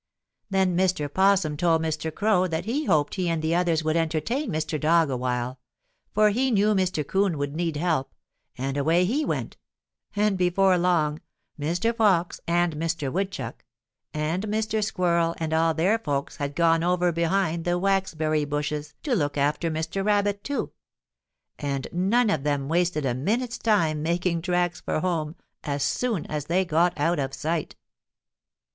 Then 0.49 0.75
Mr. 0.75 1.07
'Possum 1.13 1.57
told 1.57 1.83
Mr. 1.83 2.11
Crow 2.11 2.47
that 2.47 2.65
he 2.65 2.85
hoped 2.85 3.13
he 3.13 3.29
and 3.29 3.39
the 3.39 3.53
others 3.53 3.83
would 3.83 3.95
entertain 3.95 4.49
Mr. 4.49 4.79
Dog 4.79 5.11
a 5.11 5.15
while, 5.15 5.59
for 6.11 6.31
he 6.31 6.49
knew 6.49 6.73
Mr. 6.73 7.05
'Coon 7.05 7.37
would 7.37 7.55
need 7.55 7.77
help, 7.77 8.11
and 8.57 8.77
away 8.77 9.05
he 9.05 9.23
went, 9.23 9.57
and 10.15 10.39
before 10.39 10.75
long 10.75 11.21
Mr. 11.59 11.95
Fox 11.95 12.41
and 12.47 12.77
Mr. 12.77 13.13
Woodchuck, 13.13 13.63
and 14.11 14.47
Mr. 14.47 14.83
Squirrel 14.83 15.35
and 15.37 15.53
all 15.53 15.75
their 15.75 15.99
folks 15.99 16.37
had 16.37 16.55
gone 16.55 16.83
over 16.83 17.11
behind 17.11 17.63
the 17.63 17.77
waxberry 17.77 18.43
bushes 18.43 18.95
to 19.03 19.13
look 19.15 19.37
after 19.37 19.69
Mr. 19.69 20.03
Rabbit 20.03 20.43
too, 20.43 20.71
and 21.59 21.87
none 21.91 22.31
of 22.31 22.41
them 22.41 22.67
wasted 22.67 23.05
a 23.05 23.13
minute's 23.13 23.59
time 23.59 24.01
making 24.01 24.41
tracks 24.41 24.81
for 24.81 24.99
home 25.01 25.35
as 25.63 25.83
soon 25.83 26.25
as 26.25 26.45
they 26.45 26.65
got 26.65 26.99
out 26.99 27.19
of 27.19 27.35
sight. 27.35 27.75